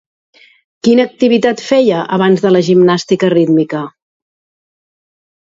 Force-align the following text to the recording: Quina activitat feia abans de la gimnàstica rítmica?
Quina 0.87 1.03
activitat 1.09 1.61
feia 1.65 1.99
abans 2.17 2.41
de 2.47 2.53
la 2.55 2.63
gimnàstica 2.69 3.31
rítmica? 3.35 3.85